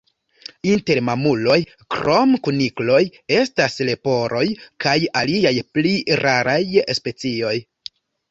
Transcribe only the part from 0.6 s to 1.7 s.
Inter mamuloj,